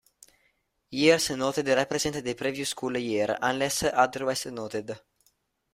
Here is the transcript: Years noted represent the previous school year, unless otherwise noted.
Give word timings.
Years 0.89 1.29
noted 1.29 1.67
represent 1.67 2.23
the 2.25 2.33
previous 2.33 2.69
school 2.69 2.97
year, 2.97 3.37
unless 3.39 3.83
otherwise 3.83 4.47
noted. 4.47 4.99